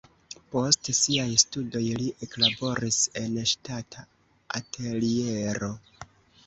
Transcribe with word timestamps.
Post 0.53 0.87
siaj 0.99 1.25
studoj 1.41 1.83
li 1.99 2.07
eklaboris 2.27 2.99
en 3.23 3.39
ŝtata 3.53 4.09
ateliero. 4.63 5.73